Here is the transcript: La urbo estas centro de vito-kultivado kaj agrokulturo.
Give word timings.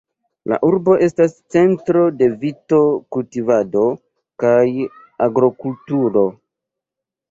La 0.53 0.57
urbo 0.69 0.95
estas 1.07 1.35
centro 1.57 2.01
de 2.23 2.31
vito-kultivado 2.45 3.87
kaj 4.47 4.59
agrokulturo. 5.31 6.31